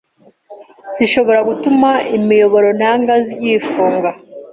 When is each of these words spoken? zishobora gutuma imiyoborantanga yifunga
zishobora 0.95 1.39
gutuma 1.49 1.89
imiyoborantanga 2.17 3.13
yifunga 3.43 4.09